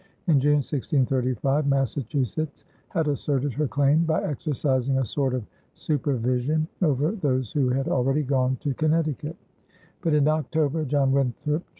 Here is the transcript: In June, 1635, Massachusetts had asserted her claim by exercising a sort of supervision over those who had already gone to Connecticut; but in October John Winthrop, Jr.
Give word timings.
In 0.25 0.39
June, 0.39 0.63
1635, 0.63 1.67
Massachusetts 1.67 2.63
had 2.89 3.07
asserted 3.07 3.53
her 3.53 3.67
claim 3.67 4.03
by 4.03 4.23
exercising 4.23 4.97
a 4.97 5.05
sort 5.05 5.35
of 5.35 5.43
supervision 5.75 6.67
over 6.81 7.11
those 7.11 7.51
who 7.51 7.69
had 7.69 7.87
already 7.87 8.23
gone 8.23 8.55
to 8.61 8.73
Connecticut; 8.73 9.37
but 10.01 10.15
in 10.15 10.27
October 10.27 10.85
John 10.85 11.11
Winthrop, 11.11 11.61
Jr. 11.63 11.69